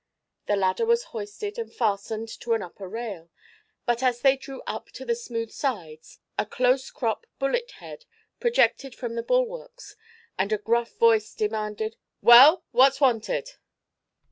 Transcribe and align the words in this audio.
The 0.47 0.55
ladder 0.55 0.87
was 0.87 1.03
hoisted 1.13 1.59
and 1.59 1.71
fastened 1.71 2.27
to 2.39 2.53
an 2.53 2.63
upper 2.63 2.89
rail, 2.89 3.29
but 3.85 4.01
as 4.01 4.21
they 4.21 4.35
drew 4.35 4.63
up 4.65 4.87
to 4.93 5.05
the 5.05 5.13
smooth 5.13 5.51
sides 5.51 6.17
a 6.39 6.45
close 6.47 6.89
cropped 6.89 7.27
bullet 7.37 7.69
head 7.73 8.05
projected 8.39 8.95
from 8.95 9.13
the 9.13 9.21
bulwarks 9.21 9.95
and 10.39 10.51
a 10.51 10.57
gruff 10.57 10.95
voice 10.97 11.35
demanded: 11.35 11.97
"Well, 12.19 12.63
what's 12.71 12.99
wanted?" 12.99 13.51